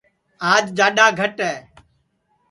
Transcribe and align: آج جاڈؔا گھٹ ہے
آج 0.51 0.63
جاڈؔا 0.77 1.05
گھٹ 1.19 1.35
ہے 1.47 1.55